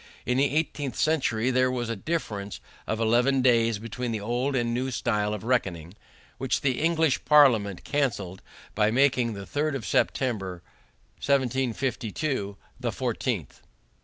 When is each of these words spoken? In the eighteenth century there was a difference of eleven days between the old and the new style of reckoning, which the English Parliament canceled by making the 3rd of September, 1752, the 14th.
In 0.25 0.39
the 0.39 0.55
eighteenth 0.55 0.95
century 0.95 1.51
there 1.51 1.69
was 1.69 1.87
a 1.87 1.95
difference 1.95 2.59
of 2.87 2.99
eleven 2.99 3.43
days 3.43 3.77
between 3.77 4.11
the 4.11 4.19
old 4.19 4.55
and 4.55 4.71
the 4.71 4.73
new 4.73 4.89
style 4.89 5.31
of 5.31 5.43
reckoning, 5.43 5.93
which 6.39 6.61
the 6.61 6.81
English 6.81 7.23
Parliament 7.23 7.83
canceled 7.83 8.41
by 8.73 8.89
making 8.89 9.33
the 9.33 9.45
3rd 9.45 9.75
of 9.75 9.85
September, 9.85 10.63
1752, 11.19 12.57
the 12.79 12.89
14th. 12.89 13.61